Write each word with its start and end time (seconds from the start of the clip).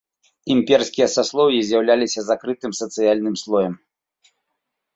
Імперскія 0.53 1.07
саслоўі 1.15 1.59
з'яўляліся 1.67 2.21
закрытым 2.31 2.71
сацыяльным 2.81 3.35
слоем. 3.43 3.77